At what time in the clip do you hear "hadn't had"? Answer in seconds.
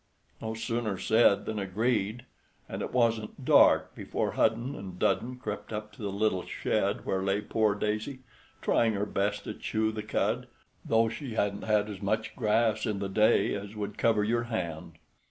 11.35-11.87